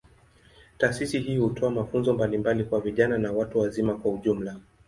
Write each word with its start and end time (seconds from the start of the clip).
Taasisi 0.77 1.19
hii 1.19 1.37
hutoa 1.37 1.69
mafunzo 1.71 2.13
mbalimbali 2.13 2.63
kwa 2.63 2.81
vijana 2.81 3.17
na 3.17 3.31
watu 3.31 3.59
wazima 3.59 3.93
kwa 3.93 4.11
ujumla. 4.11 4.59